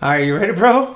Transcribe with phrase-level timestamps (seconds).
[0.00, 0.94] All right, you ready, bro?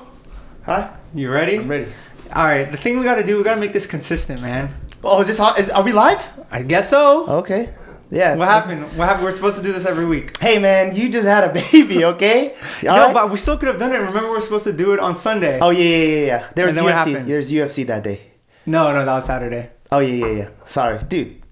[0.65, 0.89] Huh?
[1.13, 1.57] You ready?
[1.57, 1.91] I'm ready.
[2.31, 4.73] All right, the thing we got to do, we got to make this consistent, man.
[5.03, 5.59] Oh, is this hot?
[5.59, 6.25] Is, are we live?
[6.49, 7.27] I guess so.
[7.27, 7.73] Okay.
[8.09, 8.35] Yeah.
[8.37, 8.83] What happened?
[8.97, 9.25] What happened?
[9.25, 10.37] We're supposed to do this every week.
[10.37, 12.55] Hey, man, you just had a baby, okay?
[12.83, 13.13] No, right?
[13.13, 13.97] but we still could have done it.
[13.97, 15.59] Remember, we are supposed to do it on Sunday.
[15.59, 16.47] Oh, yeah, yeah, yeah, yeah.
[16.55, 17.27] There was And then what UFC.
[17.27, 18.21] There's UFC that day.
[18.65, 19.69] No, no, that was Saturday.
[19.91, 20.49] Oh, yeah, yeah, yeah.
[20.65, 20.99] Sorry.
[20.99, 21.42] Dude.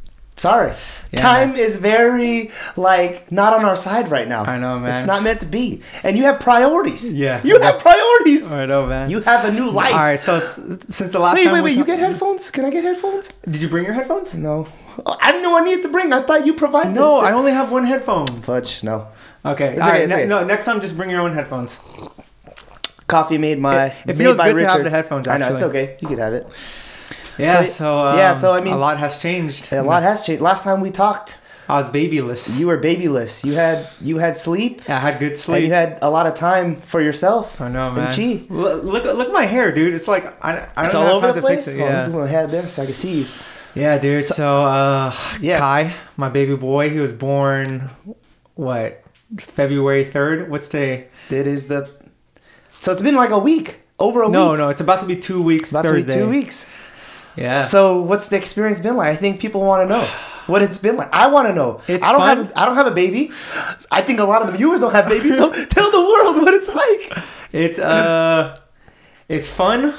[0.41, 0.73] Sorry.
[1.11, 4.43] Yeah, Time is very, like, not on our side right now.
[4.43, 4.91] I know, man.
[4.97, 5.81] It's not meant to be.
[6.01, 7.13] And you have priorities.
[7.13, 7.41] Yeah.
[7.43, 8.51] You have priorities.
[8.51, 9.11] I know, man.
[9.11, 9.93] You have a new life.
[9.93, 11.77] All right, so since the last Wait, time wait, wait.
[11.77, 12.49] You get headphones?
[12.49, 13.29] Can I get headphones?
[13.47, 14.33] Did you bring your headphones?
[14.35, 14.67] No.
[15.05, 16.11] Oh, I didn't know I needed to bring.
[16.11, 17.19] I thought you provided No.
[17.19, 18.25] I only have one headphone.
[18.41, 19.09] Fudge, no.
[19.45, 20.09] Okay, It's all okay, right.
[20.09, 20.25] ne- okay.
[20.25, 21.79] No, next time just bring your own headphones.
[23.05, 23.85] Coffee made my.
[23.87, 25.97] It- it made feels by good to have the headphones, I know it's okay.
[25.99, 26.47] You could have it.
[27.37, 29.71] Yeah, So- so, um, yeah, so, I mean- a lot has changed.
[29.73, 30.41] A lot has changed.
[30.41, 31.35] Last time we talked,
[31.69, 32.59] I was babyless.
[32.59, 33.43] you were babyless.
[33.45, 35.63] You had you had sleep, yeah, I had good and sleep.
[35.63, 37.61] you had a lot of time for yourself.
[37.61, 38.11] I know, and man.
[38.11, 38.41] chi.
[38.49, 39.93] Look, look, look at my hair, dude.
[39.93, 41.65] It's like I, I It's don't all have over time the to place.
[41.65, 41.81] fix it.
[41.81, 43.25] Oh, Yeah, I'm head there so I can see you.
[43.75, 44.23] yeah, dude.
[44.25, 45.59] So, uh, Yeah.
[45.59, 47.89] Kai, my baby boy, he was born
[48.55, 49.01] what
[49.39, 50.49] February third.
[50.51, 51.07] What's today?
[51.29, 51.89] It is the.
[52.81, 54.57] So it's been like a week, over a No, week.
[54.59, 55.71] no, no, it's about to be two weeks.
[55.71, 56.65] About to be two weeks.
[57.41, 57.63] Yeah.
[57.63, 59.09] So what's the experience been like?
[59.09, 60.07] I think people want to know
[60.47, 61.09] what it's been like.
[61.13, 61.81] I want to know.
[61.87, 62.37] It's I don't fun.
[62.37, 63.31] have I don't have a baby.
[63.91, 65.37] I think a lot of the viewers don't have babies.
[65.37, 67.23] So tell the world what it's like.
[67.51, 68.55] It's uh,
[69.27, 69.93] it's fun,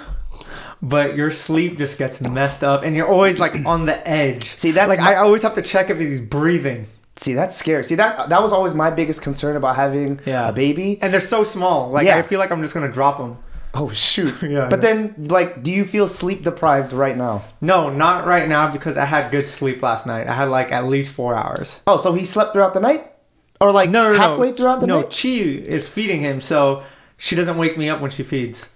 [0.80, 4.56] but your sleep just gets messed up, and you're always like on the edge.
[4.56, 7.84] See, that's like my- I always have to check if he's breathing, See, that's scary.
[7.84, 10.48] See that that was always my biggest concern about having Yeah.
[10.48, 10.98] a baby.
[11.02, 11.90] and they're so small.
[11.90, 12.16] Like Yeah.
[12.16, 13.36] I feel like I'm just gonna drop them.
[13.74, 14.34] Oh shoot.
[14.42, 14.94] Yeah, But yeah.
[14.94, 17.42] then like do you feel sleep deprived right now?
[17.60, 20.26] No, not right now because I had good sleep last night.
[20.26, 21.80] I had like at least four hours.
[21.86, 23.10] Oh, so he slept throughout the night?
[23.60, 24.52] Or like No, no, halfway no.
[24.54, 25.10] throughout the no, night?
[25.22, 26.82] Chi is feeding him, so
[27.16, 28.68] she doesn't wake me up when she feeds.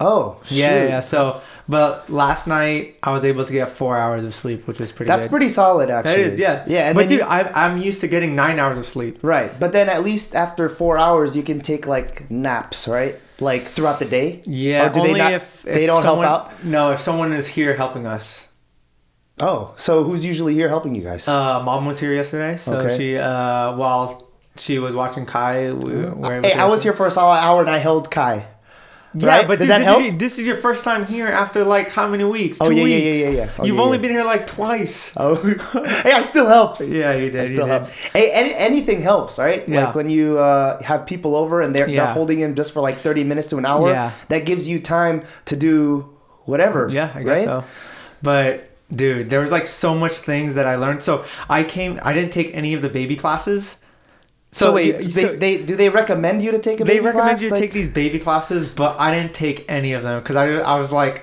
[0.00, 0.54] Oh, shoot.
[0.56, 1.00] Yeah, yeah, yeah.
[1.00, 4.92] So, but last night I was able to get four hours of sleep, which is
[4.92, 5.08] pretty.
[5.08, 5.30] That's good.
[5.30, 6.22] pretty solid actually.
[6.22, 8.86] is, yeah, Yeah, and but dude, you- I'm I'm used to getting nine hours of
[8.86, 9.18] sleep.
[9.22, 13.18] Right, but then at least after four hours, you can take like naps, right?
[13.40, 14.42] Like throughout the day.
[14.46, 16.64] Yeah, Or do only they not- if, if they don't help out?
[16.64, 18.46] No, if someone is here helping us.
[19.40, 21.26] Oh, so who's usually here helping you guys?
[21.28, 22.96] Uh, mom was here yesterday, so Okay.
[22.96, 27.10] she uh while she was watching Kai, we, we hey, I was here for a
[27.10, 28.46] solid hour and I held Kai.
[29.20, 29.46] Yeah, right?
[29.48, 30.00] but Did dude, that this, help?
[30.00, 32.58] Is your, this is your first time here after like how many weeks?
[32.60, 33.18] Oh, Two yeah, yeah, weeks.
[33.18, 33.50] yeah, yeah, yeah.
[33.58, 34.02] Oh, You've yeah, only yeah.
[34.02, 35.12] been here like twice.
[35.20, 35.34] Oh,
[36.02, 36.80] hey, I still helped.
[36.80, 37.50] Yeah, you did.
[37.50, 37.88] You still help.
[38.12, 39.68] Hey, any, anything helps, right?
[39.68, 39.86] Yeah.
[39.86, 42.96] Like when you uh, have people over and they're, they're holding him just for like
[42.98, 44.12] 30 minutes to an hour, Yeah.
[44.28, 46.88] that gives you time to do whatever.
[46.88, 47.44] Yeah, I guess right?
[47.44, 47.64] so.
[48.22, 51.02] But dude, there was like so much things that I learned.
[51.02, 51.98] So I came.
[52.02, 53.76] I didn't take any of the baby classes.
[54.50, 57.28] So, wait, y- they, so they do they recommend you to take a they recommend
[57.38, 57.42] class?
[57.42, 60.36] you to Like- take these baby classes, but I didn't take any of them because
[60.36, 61.22] I I was like,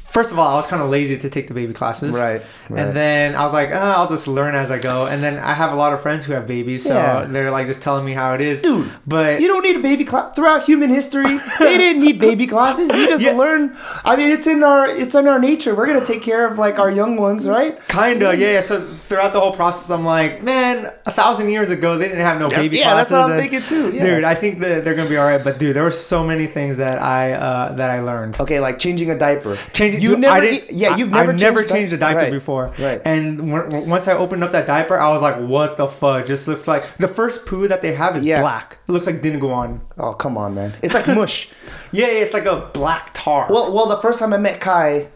[0.00, 2.14] first of all, I was kind of lazy to take the baby classes.
[2.14, 2.80] Right, right.
[2.80, 5.06] And then I was like, oh, I'll just learn as I go.
[5.06, 7.24] And then I have a lot of friends who have babies, so Yeah.
[7.28, 8.62] they're like just telling me how it is.
[8.62, 11.38] Dude, but You don't need a baby class throughout human history.
[11.58, 12.88] they didn't need baby classes.
[12.90, 13.32] You just Yeah.
[13.36, 13.76] learn.
[14.04, 15.74] I mean, it's in our it's in our nature.
[15.74, 17.78] We're gonna take care of like our young ones, right?
[17.88, 18.60] Kinda, yeah, yeah.
[18.62, 22.40] So throughout the whole process, I'm like, man, a thousand years ago, they didn't have
[22.40, 23.92] no baby yeah, that's what I'm thinking too.
[23.92, 25.42] Dude, I think that they're gonna be all right.
[25.42, 28.40] But dude, there were so many things that I uh, that I learned.
[28.40, 29.58] Okay, like changing a diaper.
[29.82, 32.32] Changing, You never, I didn't, yeah, you've never I've never changed changed a diaper Right,
[32.32, 32.72] before.
[32.78, 33.00] Right.
[33.04, 36.26] And when, once I opened up that diaper, I was like, what the fuck?
[36.26, 38.40] Just looks like the first poo that they have is Yeah.
[38.40, 38.78] black.
[38.88, 39.80] It looks like didn't go on.
[39.98, 40.72] oh come on, man!
[40.82, 41.48] It's like mush.
[41.92, 43.46] Yeah, yeah, it's like a black tar.
[43.50, 45.08] well, well, the first time I met Kai.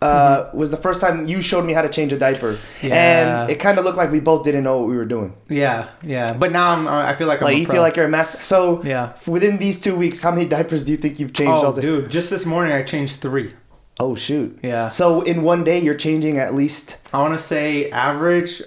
[0.00, 2.86] Uh, was the first time you showed me how to change a diaper, Mm-hmm.
[2.88, 3.42] Yeah.
[3.42, 5.32] and it kind of looked like we both didn't know what we were doing.
[5.48, 6.32] yeah, yeah.
[6.32, 7.74] But now I'm, uh, I feel like I'm Like you pro.
[7.74, 8.38] feel like you're a master.
[8.42, 9.12] So Yeah.
[9.28, 11.62] within these two weeks, how many diapers do you think you've changed?
[11.64, 13.54] Oh, dude, just this morning I changed three.
[14.00, 14.58] Oh shoot.
[14.62, 14.88] Yeah.
[14.88, 16.96] So in one day, you're changing at least.
[17.12, 18.62] I want to say average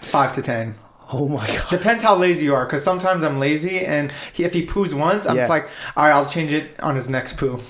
[0.00, 0.74] five to ten.
[1.12, 1.68] Oh my god.
[1.68, 5.26] Depends how lazy you are, because sometimes I'm lazy, and he, if he poos once,
[5.26, 5.42] I'm Yeah.
[5.42, 7.60] just like, all right, I'll change it on his next poo.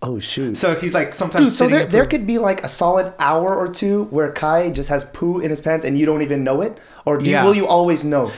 [0.00, 0.56] Oh shoot.
[0.56, 3.54] So if he's like sometimes Dude, so there, there could be like a solid hour
[3.56, 6.60] or two where Kai just has poo in his pants and you don't even know
[6.60, 8.30] it, or do you, will you always know?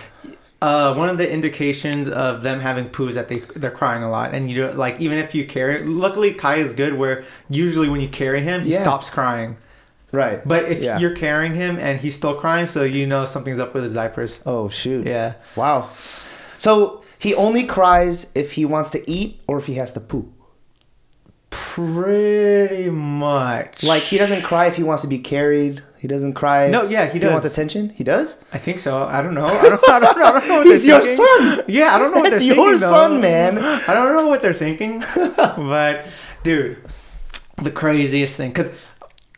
[0.63, 4.11] Uh, one of the indications of them having poo is that they they're crying a
[4.11, 5.83] lot, and you don't like even if you carry.
[5.85, 6.95] Luckily, Kai is good.
[6.95, 8.81] Where usually when you carry him, he Yeah.
[8.83, 9.59] stops crying.
[10.13, 10.47] Right.
[10.49, 10.99] But if Yeah.
[10.99, 14.41] you're carrying him and he's still crying, so you know something's up with his diapers.
[14.47, 15.07] oh shoot.
[15.07, 15.35] Yeah.
[15.57, 15.91] Wow.
[16.59, 20.33] So he only cries if he wants to eat or if he has to poo.
[21.51, 23.83] Pretty much.
[23.83, 25.83] Like he doesn't cry if he wants to be carried.
[26.07, 26.69] He He doesn't cry.
[26.69, 27.53] No, yeah, he if wants does.
[27.53, 27.89] attention.
[27.91, 28.41] He does.
[28.53, 29.03] I think so.
[29.03, 29.47] I don't know.
[29.47, 30.63] I don't, I don't, I don't know.
[30.71, 31.17] He's your thinking.
[31.17, 31.65] son.
[31.67, 32.81] Yeah, I don't know what That's they're your thinking.
[32.81, 32.91] though.
[32.91, 33.59] son, man.
[33.59, 35.01] I don't know what they're thinking.
[35.37, 36.07] but
[36.45, 36.79] dude,
[37.63, 38.73] the craziest thing because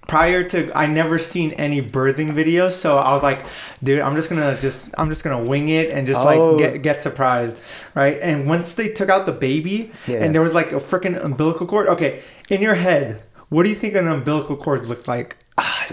[0.06, 3.44] prior to I never seen any birthing videos, so I was like,
[3.82, 6.25] dude, I'm just gonna just I'm just gonna wing it and just Oh.
[6.25, 6.79] like get oh.
[6.79, 7.56] get surprised,
[7.94, 8.19] right?
[8.20, 10.23] And once they took out the baby Yeah.
[10.23, 11.88] and there was like a freaking umbilical cord.
[11.88, 15.37] Okay, in your head, what do you think an umbilical cord looks like?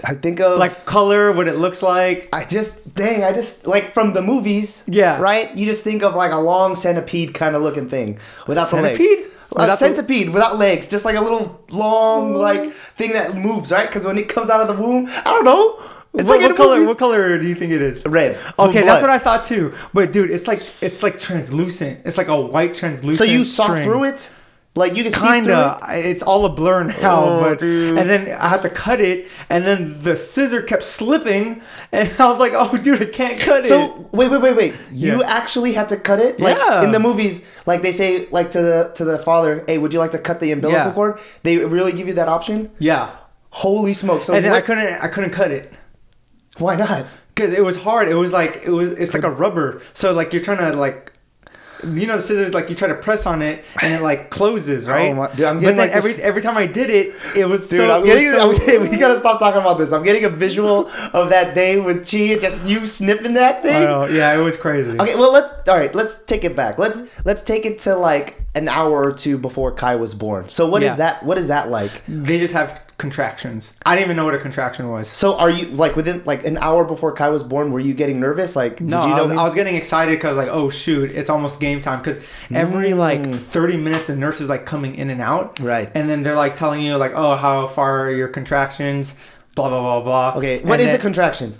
[0.04, 2.28] I think of Like color, what it looks like.
[2.32, 4.82] I just dang, I just like from the movies.
[4.86, 5.20] Yeah.
[5.20, 5.54] Right?
[5.56, 9.18] You just think of like a long centipede kind of looking thing without the Centipede?
[9.18, 9.30] legs.
[9.52, 13.72] A Without the- centipede without legs, just like a little long like thing that moves,
[13.72, 13.88] right?
[13.88, 15.80] Because when it comes out of the womb, I don't know.
[16.14, 16.74] It's what, like what color?
[16.76, 16.88] movies.
[16.88, 18.04] What color do you think it is?
[18.06, 18.38] red.
[18.58, 19.74] Okay, that's what I thought too.
[19.92, 22.00] But dude, it's like it's like translucent.
[22.04, 23.18] It's like a white translucent.
[23.18, 23.84] So you saw string.
[23.84, 24.30] through it,
[24.76, 25.44] like you can see Kinda.
[25.44, 25.90] through it.
[25.90, 27.24] I- It's all a blur now.
[27.24, 27.98] Oh, but dude.
[27.98, 31.62] and then I had to cut it, and then the scissor kept slipping,
[31.92, 34.74] and I was like, "Oh, dude, I can't cut it." So wait, wait, wait, wait.
[34.92, 35.26] You Yeah.
[35.40, 36.38] actually had to cut it?
[36.38, 36.84] Like Yeah.
[36.84, 39.98] in the movies, like they say, like to the to the father, "Hey, would you
[39.98, 40.92] like to cut the umbilical Yeah.
[40.92, 42.70] cord?" They really give you that option.
[42.78, 43.10] yeah,
[43.50, 44.22] Holy smoke!
[44.22, 45.72] So and then I couldn't, I couldn't cut it.
[46.58, 47.06] why not?
[47.34, 48.08] Because it was hard.
[48.08, 48.92] It was like it was.
[48.92, 49.80] It's like a rubber.
[49.92, 51.12] So like you're trying to like,
[51.84, 54.88] you know, the scissors like you try to press on it and it like closes,
[54.88, 55.10] oh right?
[55.10, 57.46] Oh my- dude, I'm but then like, every this- every time I did it, it
[57.46, 57.98] was Dude, so.
[57.98, 58.30] I'm getting.
[58.30, 59.92] so- I'm getting- we gotta stop talking about this.
[59.92, 63.84] I'm getting a visual of that day with Chi, just you sniffing that I thing.
[63.84, 64.98] know, yeah, it was crazy.
[64.98, 65.94] Okay, well let's all right.
[65.94, 66.78] Let's take it back.
[66.78, 70.48] Let's let's take it to like an hour or two before Kai was born.
[70.48, 70.96] So what is Yeah.
[70.96, 71.22] that?
[71.24, 71.90] What is that like?
[72.08, 73.74] They just have contractions.
[73.84, 75.08] I didn't even know what a contraction was.
[75.08, 77.70] So are you like within like an hour before Kai was born?
[77.70, 78.56] Were you getting nervous?
[78.56, 81.10] Like No, did you I, know was, I was getting excited because like, oh shoot,
[81.10, 81.98] it's almost game time.
[82.00, 82.96] Because every mm.
[82.98, 85.90] like thirty minutes, the nurse is like coming in and out, Right.
[85.94, 89.14] And then they're like telling you like, oh, how far are your contractions?
[89.54, 90.38] Blah blah blah blah.
[90.38, 91.54] Okay, And what is then- a contraction?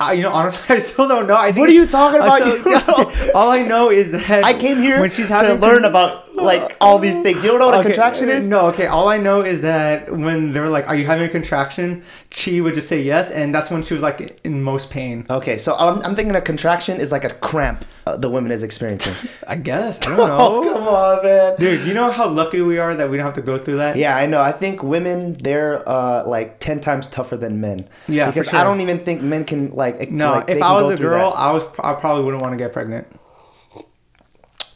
[0.00, 1.36] I, you know, honestly, I still don't know.
[1.36, 2.38] I think What are you talking about?
[2.38, 2.64] so- You
[3.24, 3.30] know?
[3.36, 6.21] all I know is that I came here when she's having to learn con- about
[6.44, 7.42] like all these things.
[7.42, 8.48] You don't know what a Okay, contraction is?
[8.48, 8.86] No, okay.
[8.86, 12.74] All I know is that when they're like, "Are you having a contraction?" Chi would
[12.74, 15.26] just say yes, and that's when she was like in most pain.
[15.30, 18.62] Okay, so I'm, I'm thinking a contraction is like a cramp uh, the woman is
[18.62, 19.28] experiencing.
[19.46, 20.04] I guess.
[20.06, 20.72] I don't oh, know.
[20.72, 21.56] come on, man.
[21.58, 23.96] Dude, you know how lucky we are that we don't have to go through that?
[23.96, 24.40] Yeah, I know.
[24.40, 27.88] I think women they're uh, like ten times tougher than men.
[28.08, 28.58] Yeah, for because sure.
[28.58, 30.10] I don't even think men can like.
[30.10, 31.32] No, like, they if can I go was a girl.
[31.36, 33.06] I was I probably wouldn't want to get pregnant.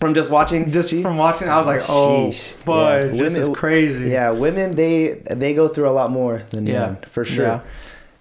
[0.00, 2.34] From just watching, Just from watching, I was like, oh, Sheesh.
[2.66, 3.22] fudge, Yeah.
[3.22, 4.10] this is crazy.
[4.10, 6.80] Yeah, women they they go through a lot more than Yeah.
[6.80, 7.46] men for sure.
[7.46, 7.60] Yeah.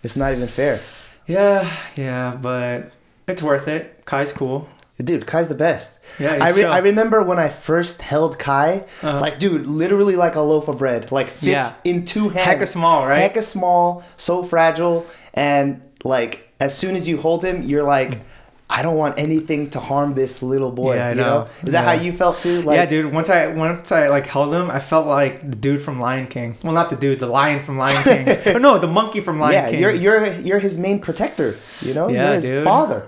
[0.04, 0.80] It's not even fair,
[1.27, 2.92] yeah, yeah, but
[3.27, 4.06] it's worth it.
[4.06, 4.68] Kai's cool.
[5.04, 5.25] dude.
[5.27, 6.00] Kai's the best.
[6.19, 9.19] Yeah, he's I, re- I remember when I first held Kai, Uh-huh.
[9.19, 11.74] like dude, literally like a loaf of bread, like fits Yeah.
[11.83, 12.48] in two hands.
[12.63, 13.33] Hecka small, right?
[13.33, 18.19] Hecka small, so fragile, and like as soon as you hold him, you're like,
[18.67, 20.95] I don't want anything to harm this little boy.
[20.95, 21.47] Yeah, I you know.
[21.63, 21.95] Is that Yeah.
[21.97, 22.63] how you felt too?
[22.63, 23.13] Like, yeah, dude.
[23.13, 26.57] Once I once I like held him, I felt like the dude from Lion King.
[26.63, 28.27] Well, not the dude, the lion from Lion King.
[28.56, 29.79] oh, no, the monkey from Lion yeah, King.
[29.81, 31.57] you're you're you're his main protector.
[31.81, 32.63] You know, Yeah, you're his dude.
[32.63, 33.07] father.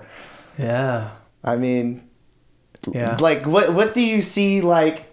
[0.58, 1.10] yeah,
[1.42, 2.02] I mean,
[2.92, 3.16] yeah.
[3.20, 5.07] like what what do you see like?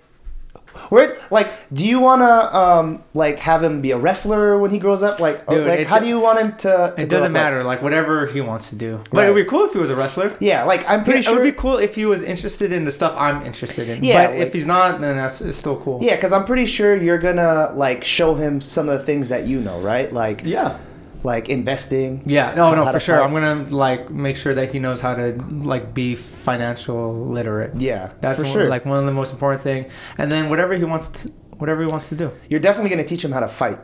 [0.89, 4.80] Where like do you want to um like have him be a wrestler when he
[4.80, 5.19] grows up?
[5.19, 6.94] Like, or, Dude, like it- how do you want him to?
[6.95, 7.22] to It doesn't up?
[7.24, 9.00] Like- matter, like whatever he wants to do.
[9.12, 9.30] But Right.
[9.30, 10.31] it would be cool if he was a wrestler.
[10.39, 11.33] yeah, like I'm pretty it sure.
[11.33, 14.04] It would be cool if he was interested in the stuff I'm interested in.
[14.04, 16.00] Yeah, but like- if he's not, then that's it's still cool.
[16.01, 19.45] Yeah, because I'm pretty sure you're gonna like show him some of the things that
[19.47, 20.11] you know, right?
[20.14, 20.78] Like yeah,
[21.25, 22.23] like investing.
[22.25, 22.53] yeah.
[22.55, 23.17] No, How no, for sure.
[23.17, 23.25] fight.
[23.25, 25.33] I'm gonna like make sure that he knows how to
[25.73, 27.71] like be financial literate.
[27.81, 28.69] Yeah, That's for one- sure.
[28.69, 29.89] like one of the most important thing.
[30.17, 32.31] And then whatever he wants, to, whatever he wants to do.
[32.49, 33.79] you're definitely gonna teach him how to fight.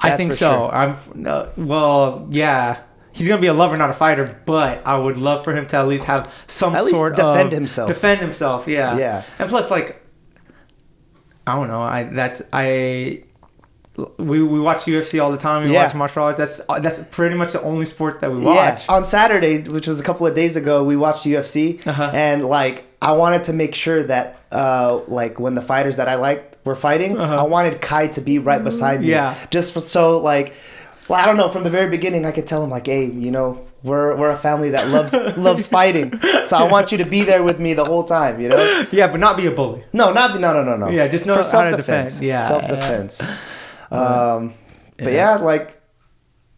[0.00, 0.48] I think so.
[0.50, 0.74] sure.
[0.74, 2.82] I'm uh, well, yeah.
[3.12, 4.26] He's gonna be a lover, not a fighter.
[4.46, 7.28] But I would love for him to at least have some At least sort defend
[7.28, 7.88] of defend himself.
[7.88, 8.96] Defend himself, yeah.
[8.96, 9.22] Yeah.
[9.40, 10.00] And plus, like,
[11.46, 11.82] I don't know.
[11.82, 13.24] I that's I.
[14.16, 15.64] We, we watch UFC all the time.
[15.64, 15.84] We Yeah.
[15.84, 16.38] watch martial arts.
[16.38, 18.86] That's that's pretty much the only sport that we watch.
[18.88, 22.10] Yeah, on Saturday, which was a couple of days ago, we watched UFC, Uh-huh.
[22.14, 26.14] and like I wanted to make sure that uh like when the fighters that I
[26.14, 27.36] liked were fighting, Uh-huh.
[27.36, 29.08] I wanted Kai to be right beside me.
[29.10, 29.34] Yeah.
[29.50, 30.54] just for so like.
[31.08, 31.48] Well, I don't know.
[31.50, 34.36] From the very beginning, I could tell him like, "Hey, you know, we're we're a
[34.36, 36.12] family that loves loves fighting,
[36.44, 38.84] so I want you to be there with me the whole time." You know?
[38.92, 39.82] Yeah, but not be a bully.
[39.94, 40.88] No, not no no no no.
[40.90, 42.20] Yeah, just know for self defense.
[42.20, 42.36] Yeah.
[42.46, 43.22] self defense.
[43.90, 44.54] Um,
[44.98, 45.36] but Yeah.
[45.36, 45.77] yeah, like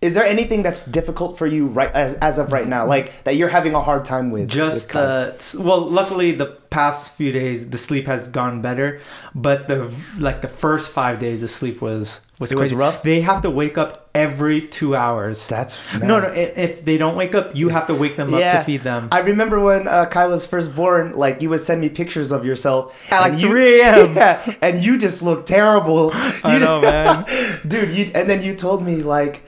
[0.03, 3.37] is there anything that's difficult for you right as, as of right now, like that
[3.37, 4.49] you're having a hard time with?
[4.49, 9.01] Just with uh, well, luckily the past few days the sleep has gone better,
[9.35, 12.75] but the like the first five days the sleep was was It was crazy.
[12.77, 13.03] rough?
[13.03, 15.47] They have to wake up every two hours.
[15.47, 16.09] that's no, man.
[16.09, 16.17] no.
[16.29, 19.09] i- If they don't wake up, you have to wake them up to feed them.
[19.13, 22.47] I remember when uh, Kai was first born, like you would send me pictures of
[22.47, 24.15] yourself At, and like, you- 3 a.m..
[24.17, 26.11] Yeah, and you just look terrible.
[26.15, 27.27] I You- know, man.
[27.69, 27.91] dude.
[27.91, 29.43] You and then you told me like,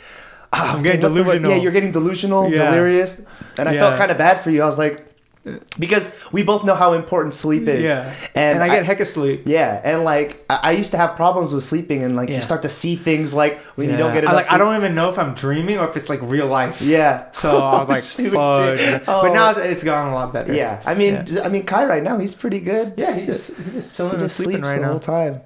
[0.53, 1.27] ah, I'm getting what's the word?
[1.33, 1.51] delusional.
[1.53, 2.71] Yeah, you're getting delusional, Yeah.
[2.71, 3.23] delirious,
[3.59, 4.63] and I felt kind of bad for you.
[4.63, 5.09] I was like,
[5.77, 7.83] because we both know how important sleep is.
[7.83, 9.43] yeah, and, and, I get heck of sleep.
[9.45, 12.37] yeah, and like I, I used to have problems with sleeping, and like Yeah.
[12.37, 14.35] you start to see things like when you don't get I, enough.
[14.45, 16.81] like I don't even know if I'm dreaming or if it's like real life.
[16.81, 17.29] Yeah.
[17.33, 18.79] So I was like, Shoot, fuck.
[18.79, 19.05] dude.
[19.05, 19.33] But Oh.
[19.35, 20.55] now it's, it's gotten a lot better.
[20.55, 21.43] Yeah, I mean, Yeah.
[21.43, 22.95] I mean, Kai right now he's pretty good.
[22.97, 24.91] Yeah, he just he's just chilling He and just sleeping sleeps right the now.
[24.93, 25.41] whole time.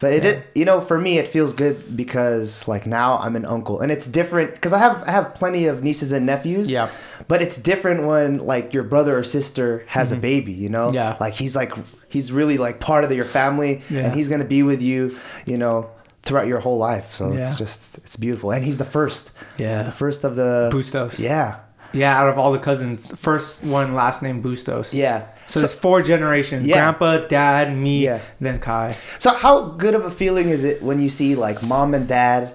[0.00, 0.30] But it, Yeah.
[0.30, 3.92] it, you know, for me, it feels good because like now I'm an uncle, and
[3.92, 6.70] it's different because I have I have plenty of nieces and nephews.
[6.70, 6.88] Yeah.
[7.28, 10.52] But it's different when like your brother or sister has a baby.
[10.52, 10.86] You know.
[10.86, 10.94] Mm-hmm.
[10.94, 11.16] Yeah.
[11.20, 11.72] Like he's like
[12.08, 14.06] he's really like part of your family, Yeah.
[14.06, 15.16] and he's gonna be with you.
[15.46, 15.90] You know.
[16.22, 19.82] Throughout your whole life, so it's just it's beautiful, and he's the first, Yeah.
[19.82, 21.18] the first of the Bustos.
[21.18, 21.56] Yeah,
[21.94, 24.92] Yeah, out of all the cousins, first one last name Bustos.
[24.92, 25.22] yeah.
[25.50, 26.76] So, it's four generations: Yeah.
[26.76, 28.20] grandpa, dad, me, Yeah.
[28.40, 28.96] then Kai.
[29.18, 32.54] So how good of a feeling is it when you see like mom and dad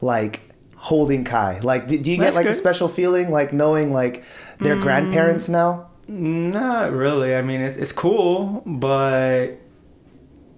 [0.00, 0.40] like
[0.76, 1.60] holding Kai?
[1.62, 4.24] Like do, do you get That's like a special feeling like knowing like
[4.58, 4.82] they're mm.
[4.82, 5.88] grandparents now?
[6.08, 7.34] Not really.
[7.34, 9.58] I mean, it's it's cool, but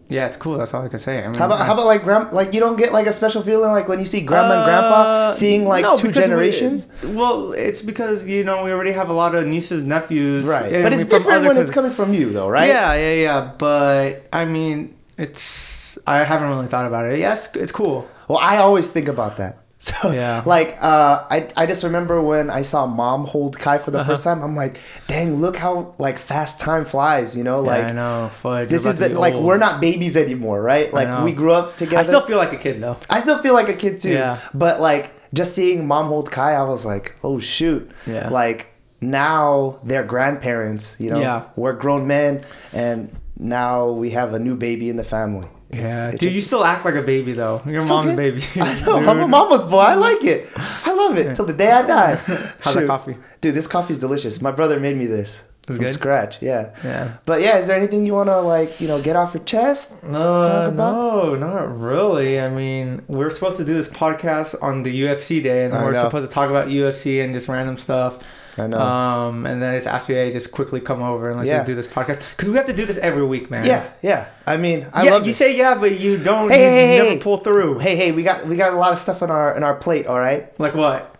[0.08, 0.56] yeah, it's cool.
[0.58, 1.22] That's all I can say.
[1.22, 3.42] I mean, How about how about like grand like you don't get like a special
[3.42, 6.26] feeling like when you see grandma and grandpa Uh, seeing like no, two because we-
[6.26, 6.88] generations?
[7.04, 10.70] well, it's because you know we already have a lot of nieces, nephews, right.
[10.82, 12.68] But it's different when it's coming from you though, right?
[12.68, 13.52] Yeah, yeah, yeah.
[13.58, 17.18] But I mean, it's I haven't really thought about it.
[17.18, 18.06] Yes, it's cool.
[18.28, 19.58] Well, I always think about that.
[19.88, 20.42] So Yeah.
[20.44, 24.10] like uh I I just remember when I saw mom hold Kai for the Uh-huh.
[24.10, 27.60] first time, I'm like, dang, look how like fast time flies, you know?
[27.60, 28.28] Like yeah, I know.
[28.32, 28.68] Fudge.
[28.70, 29.44] this is the like old.
[29.44, 30.92] we're not babies anymore, right?
[30.92, 31.98] Like we grew up together.
[31.98, 32.96] I still feel like a kid though.
[33.08, 34.10] I still feel like a kid too.
[34.12, 34.38] Yeah.
[34.52, 37.88] But like just seeing mom hold Kai, I was like, oh shoot.
[38.04, 38.30] Yeah.
[38.30, 38.66] Like
[39.00, 41.20] now they're grandparents, you know.
[41.20, 41.44] Yeah.
[41.54, 42.40] We're grown men
[42.72, 45.46] and now we have a new baby in the family.
[45.70, 47.60] It's- Yeah, it's dude, you still act like a baby though.
[47.66, 48.16] Your it's mom's okay.
[48.30, 48.42] baby.
[48.60, 48.98] I know.
[48.98, 49.08] dude.
[49.08, 49.78] I'm a mama's boy.
[49.80, 50.48] I like it.
[50.56, 52.14] I love it till the day I die.
[52.60, 53.16] How's that coffee?
[53.40, 54.40] Dude, this coffee's delicious.
[54.40, 55.90] My brother made me this from good?
[55.90, 56.40] scratch.
[56.40, 56.74] Yeah.
[56.82, 57.18] Yeah.
[57.26, 60.02] But yeah, is there anything you want to like, you know, get off your chest?
[60.02, 62.40] No, uh, no, not really.
[62.40, 65.92] I mean, we're supposed to do this podcast on the UFC day, and I we're
[65.92, 66.04] know.
[66.04, 68.18] supposed to talk about UFC and just random stuff.
[68.58, 68.78] I know.
[68.80, 71.56] Um, and then it's asked me, hey, just quickly come over and let's Yeah.
[71.58, 73.64] just do this podcast because we have to do this every week, man.
[73.64, 74.26] yeah, yeah.
[74.46, 75.36] I mean, I yeah, love you this.
[75.38, 76.48] say yeah, but you don't.
[76.50, 77.18] Hey, you hey, never hey.
[77.18, 77.78] pull through.
[77.78, 80.06] Hey, hey, we got we got a lot of stuff on our on our plate.
[80.06, 80.58] All right.
[80.58, 81.14] Like what?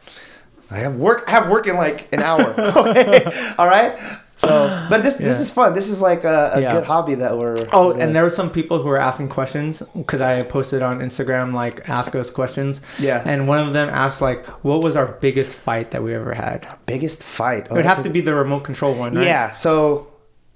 [0.71, 1.25] I have work.
[1.29, 2.43] I have work in like an hour.
[2.61, 3.55] okay.
[3.57, 3.97] All right.
[4.39, 5.75] So, but this this is fun.
[5.75, 6.73] This is like a, a Yeah.
[6.73, 7.57] good hobby that we're.
[7.73, 11.53] Oh, and there were some people who were asking questions because I posted on Instagram
[11.53, 13.23] like ask us questions, yeah.
[13.27, 16.67] and one of them asked like, "What was our biggest fight that we ever had?"
[16.87, 17.67] biggest fight.
[17.69, 19.27] Oh, it would that's have a- to be the remote control one, right?
[19.27, 19.51] Yeah.
[19.53, 20.07] So.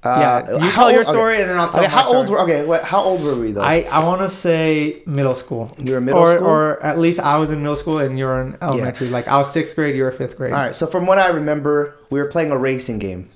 [0.05, 0.51] Uh, yeah.
[0.55, 1.11] You how tell your okay.
[1.13, 2.17] story, and then I'll tell Okay, my how story.
[2.19, 2.65] old were okay?
[2.65, 3.61] What, how old were we though?
[3.63, 5.71] I, I want to say middle school.
[5.79, 6.49] you were middle or, school.
[6.49, 9.07] or at least I was in middle school and you were in elementary.
[9.11, 10.53] Like I was sixth grade, you were fifth grade.
[10.53, 10.75] All right.
[10.75, 13.29] So from what I remember, we were playing a racing game.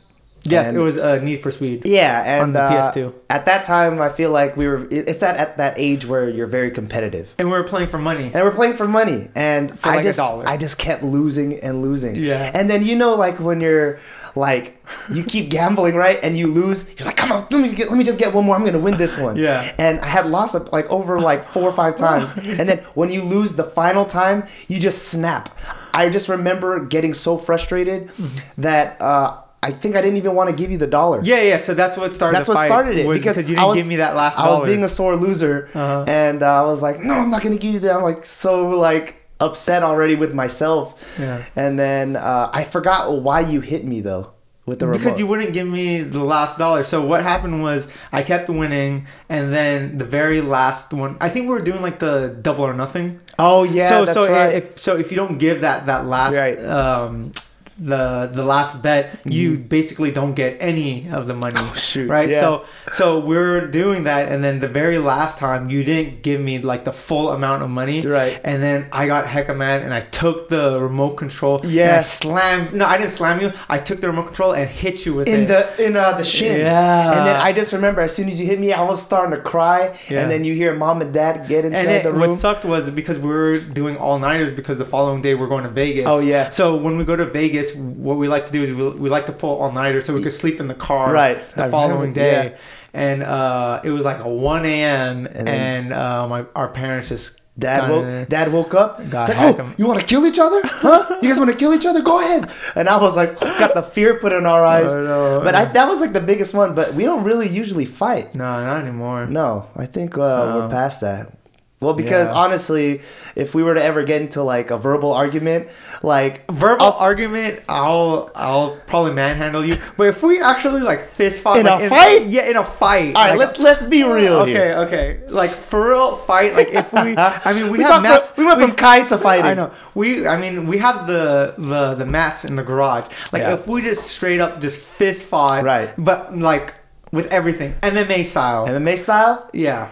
[0.51, 1.87] Yes, And- it was uh, Need for Speed.
[1.87, 3.15] Yeah, and On the uh, PS2.
[3.31, 4.87] At that time, I feel like we were.
[4.91, 8.31] It's at at that age where you're very competitive, And we were playing for money.
[8.33, 9.29] and we're playing for money.
[9.35, 10.47] And For I like a just, dollar.
[10.49, 12.17] I just kept losing and losing.
[12.17, 12.51] Yeah.
[12.55, 13.99] And then you know, like when you're
[14.37, 14.77] like,
[15.13, 16.19] you keep gambling, right?
[16.23, 16.89] And you lose.
[16.99, 18.55] You're like, come on, let me get, let me just get one more.
[18.55, 19.37] I'm gonna win this one.
[19.37, 19.75] Yeah.
[19.79, 22.31] And I had lost like over like four or five times.
[22.37, 25.49] and then when you lose the final time, you just snap.
[25.95, 28.61] I just remember getting so frustrated Mm-hmm.
[28.61, 29.39] that uh,
[29.69, 31.21] I think I didn't even want to give you the dollar.
[31.25, 31.59] Yeah, yeah.
[31.59, 32.37] So that's what started.
[32.37, 34.59] That's what started it was because you didn't was- give me that last I was
[34.61, 34.67] dollar.
[34.71, 36.05] being a sore loser, Uh-huh.
[36.07, 38.69] and uh, I was like, "No, I'm not gonna give you that." I'm like so
[38.71, 39.07] like
[39.41, 40.85] upset already with myself,
[41.19, 41.43] yeah.
[41.57, 44.31] and then uh, I forgot why you hit me though
[44.67, 44.99] with the remote.
[45.03, 46.83] Because you wouldn't give me the last dollar.
[46.85, 51.17] So what happened was I kept winning, and then the very last one.
[51.21, 53.21] I think we were doing like the double or nothing.
[53.39, 54.55] oh yeah, so that's so right.
[54.55, 56.59] if so if you don't give that that last Right.
[56.65, 57.33] um
[57.79, 61.57] the the last bet, you basically don't get any of the money.
[61.57, 61.73] Mm-hmm.
[61.73, 62.09] Oh, shoot.
[62.09, 62.31] Right.
[62.31, 62.41] Yeah.
[62.41, 66.59] So so we're doing that, and then the very last time you didn't give me
[66.59, 68.01] like the full amount of money.
[68.03, 68.41] Right.
[68.45, 71.59] And then I got hecka mad, and I took the remote control.
[71.59, 72.19] And I Yes.
[72.19, 72.73] slammed.
[72.73, 73.53] No, I didn't slam you.
[73.69, 75.47] I took the remote control and hit you with in it.
[75.49, 76.61] the in uh, the shin.
[76.61, 77.17] Yeah.
[77.17, 79.41] And then I just remember as soon as you hit me, I was starting to
[79.43, 79.99] cry.
[80.09, 80.23] Yeah.
[80.23, 82.89] And then you hear mom and dad get inside and it, the what sucked was
[82.91, 86.05] because we were doing all nighters because the following day we're going to Vegas.
[86.07, 86.51] Oh, yeah.
[86.51, 89.27] So when we go to Vegas, what we like to do is we, we like
[89.27, 91.13] to pull all nighters so we could sleep in the car.
[91.13, 91.39] Right.
[91.57, 92.59] The I following remember, day, yeah.
[92.93, 95.27] and uh, it was like a one a.m.
[95.27, 98.29] And and, uh, my our parents just Dad woke.
[98.29, 98.99] Dad woke up.
[99.09, 100.61] Got It's like, hack oh, 'em." you want to kill each other?
[100.67, 101.19] Huh?
[101.23, 102.03] You guys want to kill each other?
[102.03, 102.51] Go ahead.
[102.75, 104.93] And I was like, got the fear put in our eyes.
[104.95, 106.75] I know, But I I, that was like the biggest one.
[106.75, 108.35] But we don't really usually fight.
[108.35, 109.25] No, not anymore.
[109.25, 110.59] No, I think uh, No.
[110.61, 111.33] we're past that.
[111.79, 112.35] Well, because Yeah.
[112.35, 113.03] honestly,
[113.35, 115.69] if we were to ever get into like a verbal argument,
[116.03, 119.77] like Verbal I'll argument, I'll I'll probably manhandle you.
[119.99, 122.23] But if we actually like fist fight In like, a fight?
[122.27, 123.15] yeah, in a fight.
[123.15, 124.75] all right, like, let's let's be real okay, here.
[124.87, 125.21] okay.
[125.29, 126.55] Like for real fight.
[126.57, 128.31] Like if we, I mean, we, We, have mats.
[128.31, 129.45] from, we went from kite to fighting.
[129.45, 129.71] I know.
[129.95, 133.05] We, I mean, we have the the the mats in the garage.
[133.33, 133.55] Like Yeah.
[133.55, 135.91] if we just straight up just fist fight, Right.
[135.99, 136.73] But like
[137.13, 138.67] with everything MMA style.
[138.67, 139.49] MMA style.
[139.53, 139.89] yeah.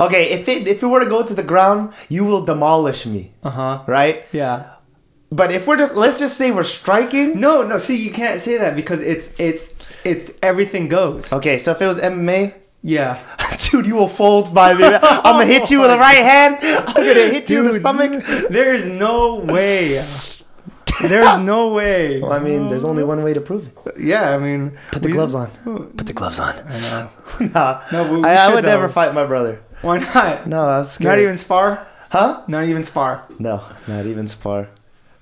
[0.00, 3.32] Okay, if it if it were to go to the ground, you will demolish me,
[3.42, 3.82] Uh huh.
[3.86, 4.26] right?
[4.32, 4.70] Yeah.
[5.30, 7.40] But if we're just let's just say we're striking.
[7.40, 7.78] No, no.
[7.78, 9.72] See, you can't say that because it's it's
[10.04, 11.32] it's everything goes.
[11.32, 13.18] Okay, so if it was MMA, Yeah.
[13.70, 14.84] dude, you will fold by me.
[15.02, 16.58] I'm gonna hit you with the right hand.
[16.62, 18.22] I'm gonna hit you in the stomach.
[18.50, 20.04] There is no way.
[21.08, 22.20] There's no way.
[22.20, 23.94] Well, I mean, there's only one way to prove it.
[23.98, 25.50] Yeah, I mean, Put the we- gloves on.
[25.96, 26.54] Put the gloves on.
[26.68, 27.10] I know.
[27.54, 29.60] nah, No, I, I would never fight my brother.
[29.82, 30.46] Why not?
[30.54, 31.12] No, I was scared.
[31.16, 31.86] Not even spar.
[32.10, 32.42] huh?
[32.48, 33.24] Not even spar.
[33.38, 34.68] No, not even spar.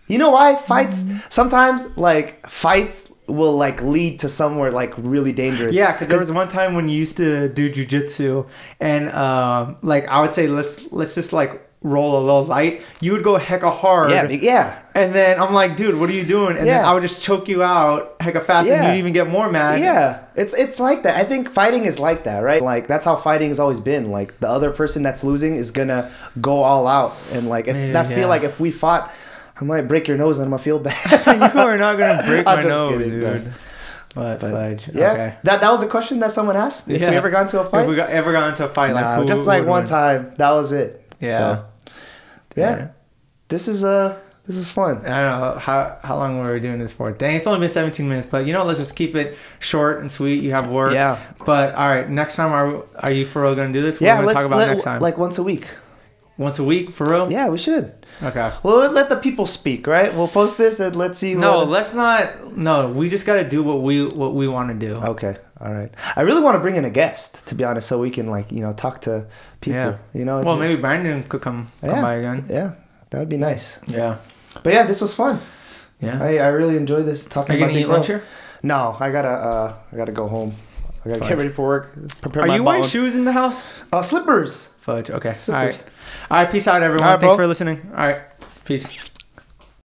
[0.08, 1.04] You know why fights?
[1.30, 5.74] Sometimes like fights will like lead to somewhere like really dangerous.
[5.74, 8.46] Yeah, because there was one time when you used to do jujitsu,
[8.78, 12.80] and um, like I would say, let's let's just like roll a little light.
[13.00, 14.10] You would go hecka hard.
[14.10, 14.78] yeah, yeah.
[14.94, 16.50] And then I'm like, dude, what are you doing?
[16.56, 16.88] And then Yeah.
[16.88, 19.80] I would just choke you out hecka fast, and you'd even get more mad.
[19.80, 21.16] Yeah, it's it's like that.
[21.16, 22.62] I think fighting is like that, right?
[22.62, 24.10] Like that's how fighting has always been.
[24.10, 26.10] Like the other person that's losing is gonna
[26.40, 28.16] go all out, and like if Maybe, that's yeah.
[28.16, 29.12] feel like if we fought,
[29.60, 30.96] I might break your nose and I'm gonna feel bad.
[31.54, 33.52] you are not gonna break my nose, kidding, dude.
[34.14, 34.88] But, But, fudge.
[34.92, 35.34] yeah, Okay.
[35.44, 36.86] that that was a question that someone asked.
[36.90, 37.08] If Yeah.
[37.10, 39.04] we ever got into a fight, If we got, ever got into a fight, like
[39.06, 40.98] Nah, who, just like one time, that was it.
[41.18, 41.36] Yeah.
[41.38, 41.64] So,
[42.56, 42.88] yeah.
[43.48, 44.98] This is uh this is fun.
[45.06, 47.12] I don't know how how long were we doing this for.
[47.12, 50.10] Dang, it's only been 17 minutes, but you know, let's just keep it short and
[50.10, 50.42] sweet.
[50.42, 50.92] You have work.
[50.92, 51.18] Yeah.
[51.46, 54.00] But all right, next time are are you for real gonna do this?
[54.00, 55.00] What Yeah, are we gonna let's talk about let, next time.
[55.00, 55.68] like once a week.
[56.38, 57.30] Once a week for real.
[57.30, 57.92] Yeah, we should.
[58.22, 58.50] Okay.
[58.62, 60.12] Well, let, let the people speak, right?
[60.16, 61.34] We'll post this and let's see.
[61.34, 62.56] No, what- let's not.
[62.56, 64.94] No, we just gotta do what we what we want to do.
[65.00, 65.90] Okay, all right.
[66.16, 68.50] I really want to bring in a guest, to be honest, so we can like
[68.50, 69.26] you know talk to
[69.60, 69.78] people.
[69.80, 69.98] Yeah.
[70.12, 70.42] You know.
[70.42, 72.02] Well, maybe Brandon could come come Yeah.
[72.02, 72.46] by again.
[72.48, 72.72] Yeah,
[73.10, 73.80] that would be nice.
[73.86, 74.18] Yeah.
[74.62, 75.40] But yeah, this was fun.
[76.00, 76.22] Yeah.
[76.22, 78.24] I, I really enjoyed this Are talking you about Big eat lunch here?
[78.62, 80.54] No, I gotta uh I gotta go home.
[81.04, 81.28] I gotta Fine.
[81.30, 81.94] get ready for work.
[82.20, 83.64] Prepare Are my you wearing shoes in the house?
[83.92, 84.66] Uh, slippers.
[84.80, 85.10] Fudge.
[85.10, 85.36] Okay.
[85.36, 85.76] Slippers.
[85.76, 85.84] right.
[86.30, 86.50] All right.
[86.50, 87.06] Peace out, everyone.
[87.06, 87.80] All right, Thanks for listening.
[87.96, 88.22] All right.
[88.64, 89.10] Peace.